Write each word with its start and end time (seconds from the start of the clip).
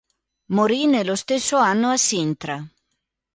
Morì 0.47 0.87
nello 0.87 1.13
stesso 1.15 1.57
anno 1.57 1.89
a 1.91 1.95
Sintra. 1.95 2.67